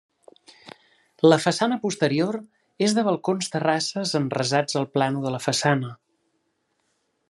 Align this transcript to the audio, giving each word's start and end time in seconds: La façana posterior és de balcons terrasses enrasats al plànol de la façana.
La 1.31 1.37
façana 1.43 1.77
posterior 1.83 2.39
és 2.87 2.97
de 2.99 3.05
balcons 3.11 3.53
terrasses 3.57 4.17
enrasats 4.23 4.83
al 4.83 4.93
plànol 4.97 5.29
de 5.31 5.39
la 5.39 5.45
façana. 5.49 5.97